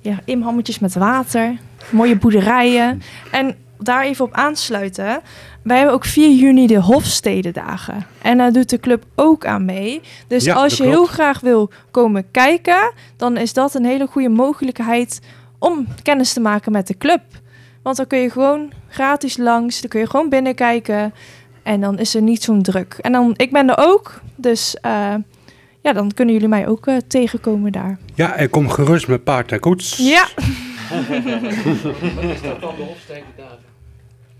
ja, 0.00 0.20
inhammetjes 0.24 0.78
met 0.78 0.94
water. 0.94 1.56
Mooie 1.90 2.16
boerderijen. 2.16 3.02
En 3.30 3.56
daar 3.78 4.04
even 4.04 4.24
op 4.24 4.32
aansluiten. 4.32 5.20
Wij 5.62 5.76
hebben 5.76 5.94
ook 5.94 6.04
4 6.04 6.30
juni 6.30 6.66
de 6.66 6.80
Hofstedendagen. 6.80 8.06
En 8.22 8.38
daar 8.38 8.52
doet 8.52 8.70
de 8.70 8.80
club 8.80 9.04
ook 9.14 9.46
aan 9.46 9.64
mee. 9.64 10.00
Dus 10.26 10.44
Ja, 10.44 10.54
als 10.54 10.76
je 10.76 10.84
heel 10.84 11.06
graag 11.06 11.40
wil 11.40 11.70
komen 11.90 12.30
kijken, 12.30 12.92
dan 13.16 13.36
is 13.36 13.52
dat 13.52 13.74
een 13.74 13.84
hele 13.84 14.06
goede 14.06 14.28
mogelijkheid 14.28 15.20
om 15.58 15.86
kennis 16.02 16.32
te 16.32 16.40
maken 16.40 16.72
met 16.72 16.86
de 16.86 16.96
club. 16.96 17.22
Want 17.82 17.96
dan 17.96 18.06
kun 18.06 18.18
je 18.18 18.30
gewoon 18.30 18.72
gratis 18.88 19.36
langs, 19.36 19.80
dan 19.80 19.90
kun 19.90 20.00
je 20.00 20.10
gewoon 20.10 20.28
binnenkijken. 20.28 21.14
En 21.62 21.80
dan 21.80 21.98
is 21.98 22.14
er 22.14 22.22
niet 22.22 22.42
zo'n 22.42 22.62
druk. 22.62 22.96
En 23.00 23.12
dan, 23.12 23.34
ik 23.36 23.52
ben 23.52 23.68
er 23.68 23.78
ook, 23.78 24.20
dus 24.36 24.76
eh, 24.80 25.14
ja, 25.80 25.92
dan 25.92 26.12
kunnen 26.14 26.34
jullie 26.34 26.48
mij 26.48 26.68
ook 26.68 26.86
eh, 26.86 26.96
tegenkomen 27.08 27.72
daar. 27.72 27.98
Ja, 28.14 28.34
en 28.34 28.50
kom 28.50 28.68
gerust 28.68 29.08
met 29.08 29.24
paard 29.24 29.52
en 29.52 29.60
koets. 29.60 29.96
Ja, 29.96 30.28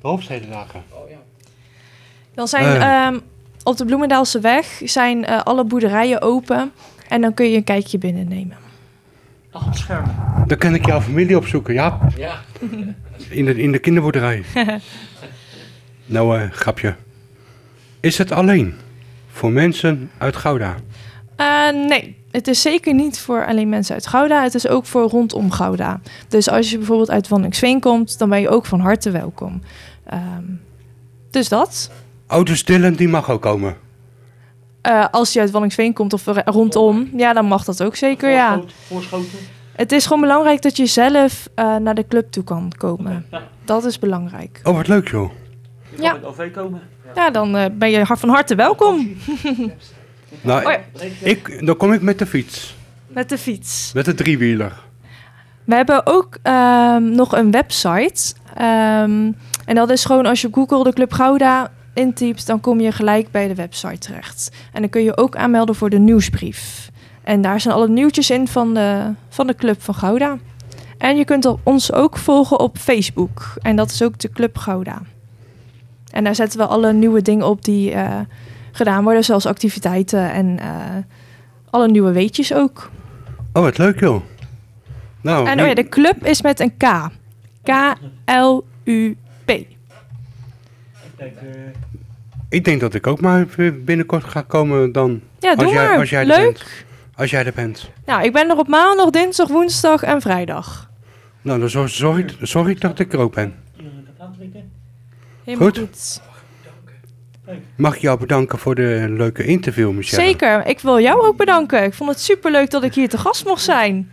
De 0.01 0.09
Hofstedendagen. 0.09 0.83
dan 2.35 2.49
zijn 2.49 2.65
Eh. 2.65 3.05
ehm, 3.07 3.19
op 3.63 3.77
de 3.77 3.85
Bloemendaalse 3.85 4.41
weg 4.41 4.81
zijn 4.85 5.25
eh, 5.25 5.41
alle 5.43 5.65
boerderijen 5.65 6.23
open. 6.23 6.73
En 7.09 7.21
dan 7.21 7.35
kun 7.35 7.51
je 7.51 7.57
een 7.57 7.65
kijkje 7.65 7.99
binnennemen. 7.99 8.57
Achter 9.51 9.71
het 9.71 9.79
scherm. 9.79 10.05
Dan 10.47 10.59
kan 10.59 10.75
ik 10.75 10.87
jouw 10.87 11.01
familie 11.01 11.37
opzoeken, 11.37 11.75
ja. 11.75 11.99
Ja. 12.17 12.41
In 13.29 13.45
de, 13.45 13.55
in 13.57 13.73
de 13.73 13.79
kinderboerderij. 13.79 14.43
nou, 16.07 16.41
eh, 16.41 16.51
grapje. 16.51 16.95
Is 18.01 18.19
het 18.19 18.33
alleen 18.33 18.75
voor 19.31 19.51
mensen 19.53 20.11
uit 20.19 20.37
Gouda? 20.37 20.75
Eh, 21.37 21.71
nee, 21.89 22.17
het 22.37 22.49
is 22.49 22.63
zeker 22.63 22.95
niet 22.95 23.19
voor 23.19 23.47
alleen 23.47 23.69
mensen 23.69 23.95
uit 23.95 24.07
Gouda. 24.07 24.43
Het 24.43 24.55
is 24.55 24.69
ook 24.69 24.87
voor 24.87 25.03
rondom 25.09 25.51
Gouda. 25.51 26.01
Dus 26.29 26.49
als 26.51 26.71
je 26.71 26.77
bijvoorbeeld 26.77 27.11
uit 27.11 27.29
Wanningsveen 27.29 27.81
komt, 27.81 28.19
dan 28.19 28.29
ben 28.29 28.41
je 28.41 28.49
ook 28.49 28.67
van 28.67 28.81
harte 28.81 29.11
welkom. 29.11 29.61
Ehm, 30.07 30.45
dus 31.31 31.49
dat. 31.49 31.91
Dylan, 32.65 32.93
die 32.93 33.09
mag 33.09 33.31
ook 33.31 33.43
komen. 33.43 33.77
Eh, 34.81 35.05
als 35.11 35.33
je 35.33 35.41
uit 35.41 35.51
Wanningsveen 35.51 35.93
komt 35.93 36.13
of 36.13 36.27
er- 36.27 36.43
rondom, 36.45 37.11
ja, 37.17 37.33
dan 37.33 37.45
mag 37.47 37.65
dat 37.65 37.83
ook 37.83 37.97
zeker, 37.97 38.31
ja. 38.31 38.61
Voorschoten. 38.87 39.39
Het 39.73 39.93
is 39.93 40.07
gewoon 40.07 40.21
belangrijk 40.21 40.63
dat 40.63 40.77
je 40.77 40.87
zelf 40.87 41.49
eh, 41.55 41.77
naar 41.77 41.95
de 41.95 42.07
club 42.09 42.31
toe 42.31 42.45
kan 42.45 42.73
komen. 42.77 43.27
Ja. 43.31 43.43
Dat 43.65 43.85
is 43.85 43.99
belangrijk. 43.99 44.61
Oh, 44.63 44.77
wat 44.77 44.89
leuk 44.89 45.09
joh. 45.09 45.31
Je 45.91 45.97
kan 45.97 46.05
Ja. 46.05 46.13
met 46.13 46.25
OV 46.25 46.51
komen. 46.53 46.81
Ja, 47.15 47.31
dan 47.31 47.57
eh, 47.57 47.65
ben 47.73 47.91
je 47.91 48.03
hart 48.05 48.21
van 48.21 48.29
harte 48.29 48.55
welkom 48.55 49.09
Nou, 50.41 50.65
Oh 50.67 50.73
ja. 50.73 50.81
ik, 51.21 51.67
dan 51.67 51.77
kom 51.77 51.93
ik 51.93 52.03
met 52.03 52.19
de 52.19 52.27
fiets. 52.27 52.75
met 53.07 53.29
de 53.29 53.39
fiets. 53.39 53.91
Met 53.95 54.05
de 54.05 54.15
driewieler. 54.15 54.85
We 55.65 55.75
hebben 55.75 56.07
ook 56.07 56.39
ehm, 56.43 57.11
nog 57.11 57.33
een 57.37 57.51
website. 57.51 58.35
Ehm, 58.55 59.33
en 59.65 59.75
dat 59.75 59.91
is 59.91 60.05
gewoon 60.05 60.27
als 60.27 60.41
je 60.41 60.47
op 60.47 60.55
Google 60.55 60.85
de 60.85 60.93
Club 60.93 61.13
Gouda 61.13 61.71
intypt, 61.95 62.47
dan 62.47 62.61
kom 62.61 62.81
je 62.81 62.93
gelijk 62.93 63.31
bij 63.31 63.49
de 63.49 63.55
website 63.55 63.99
terecht. 63.99 64.51
En 64.73 64.81
dan 64.81 64.91
kun 64.91 65.03
je 65.03 65.17
ook 65.17 65.37
aanmelden 65.37 65.75
voor 65.75 65.91
de 65.91 65.99
nieuwsbrief. 65.99 66.91
En 67.25 67.41
daar 67.41 67.61
zijn 67.61 67.75
alle 67.75 67.89
nieuwtjes 67.89 68.31
in 68.31 68.49
van 68.49 68.75
de, 68.75 69.13
van 69.29 69.47
de 69.47 69.55
Club 69.55 69.83
van 69.83 69.95
Gouda. 69.95 70.37
En 70.99 71.17
je 71.17 71.25
kunt 71.25 71.55
ons 71.63 71.93
ook 71.93 72.17
volgen 72.17 72.61
op 72.61 72.79
Facebook. 72.79 73.55
En 73.63 73.77
dat 73.77 73.91
is 73.91 74.03
ook 74.03 74.19
de 74.19 74.31
Club 74.31 74.59
Gouda. 74.59 75.03
En 76.11 76.25
daar 76.25 76.35
zetten 76.35 76.59
we 76.59 76.67
alle 76.67 76.93
nieuwe 76.93 77.23
dingen 77.23 77.47
op 77.47 77.65
die 77.65 77.93
eh, 77.93 78.19
gedaan 78.77 79.05
worden, 79.05 79.25
zoals 79.25 79.47
activiteiten 79.47 80.31
en 80.33 80.59
eh, 80.59 80.69
alle 81.71 81.89
nieuwe 81.89 82.13
weetjes 82.13 82.55
ook. 82.55 82.91
Oh, 83.53 83.63
wat 83.63 83.79
leuk 83.79 84.01
joh. 84.01 84.23
Nou, 85.21 85.47
En 85.49 85.61
oh 85.61 85.67
ja, 85.67 85.75
de 85.75 85.89
club 85.89 86.27
is 86.27 86.43
met 86.43 86.61
een 86.61 86.77
K. 86.77 86.85
K-L-U-P. 87.63 89.51
ik 92.49 92.65
denk 92.65 92.81
dat 92.81 92.95
ik 92.95 93.07
ook 93.07 93.21
maar 93.21 93.47
binnenkort 93.85 94.25
ga 94.25 94.41
komen 94.43 94.93
dan. 94.93 95.21
Ja, 95.39 95.55
doe 95.55 95.65
als 95.65 95.75
jij, 95.75 95.87
maar. 95.89 95.99
Als 95.99 96.11
jij 96.11 96.21
er 96.21 96.27
Leuk. 96.27 96.39
bent. 96.53 96.65
Als 97.17 97.31
jij 97.31 97.45
er 97.45 97.53
bent. 97.55 97.91
Nou, 98.07 98.25
ik 98.25 98.33
ben 98.33 98.49
er 98.51 98.57
op 98.57 98.69
maandag, 98.69 99.11
dinsdag, 99.11 99.49
woensdag 99.49 100.03
en 100.03 100.21
vrijdag. 100.21 100.91
Nou, 101.43 101.61
dan 101.61 101.69
zorg, 101.71 101.91
zorg, 101.91 102.19
ik- 102.19 102.35
zorg 102.41 102.69
ik 102.69 102.81
dat 102.81 102.99
ik 102.99 103.13
er 103.13 103.19
ook 103.19 103.35
ben. 103.35 103.55
Helemaal 105.45 105.69
Goed. 105.69 105.79
goed. 105.79 106.21
Mag 107.77 107.95
ik 107.95 108.01
jou 108.01 108.19
bedanken 108.19 108.59
voor 108.59 108.75
de 108.75 109.07
leuke 109.09 109.45
interview, 109.45 109.91
Michelle? 109.91 110.23
Zeker. 110.23 110.67
Ik 110.67 110.81
wil 110.81 111.01
jou 111.01 111.27
ook 111.27 111.37
bedanken. 111.37 111.85
Ik 111.85 111.95
vond 111.95 112.11
het 112.11 112.21
superleuk 112.21 112.71
dat 112.71 112.83
ik 112.83 112.95
hier 112.95 113.09
te 113.09 113.19
gast 113.19 113.45
mocht 113.45 113.63
zijn. 113.63 114.11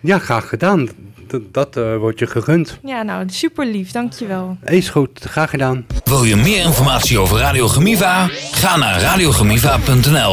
Ja, 0.00 0.18
graag 0.18 0.48
gedaan. 0.48 0.88
Dat, 1.26 1.42
dat 1.52 1.76
eh, 1.76 1.96
wordt 1.96 2.18
je 2.18 2.26
gegund. 2.26 2.78
Ja, 2.84 3.02
nou, 3.02 3.24
super 3.26 3.66
lief. 3.66 3.90
Dankjewel. 3.90 4.56
Eens 4.64 4.88
goed, 4.88 5.20
graag 5.22 5.50
gedaan. 5.50 5.86
Wil 6.04 6.24
je 6.24 6.36
meer 6.36 6.64
informatie 6.64 7.18
over 7.18 7.38
Radio 7.38 7.68
Gemiva? 7.68 8.28
Ga 8.50 8.76
naar 8.76 9.00
radiogemiva.nl 9.00 10.26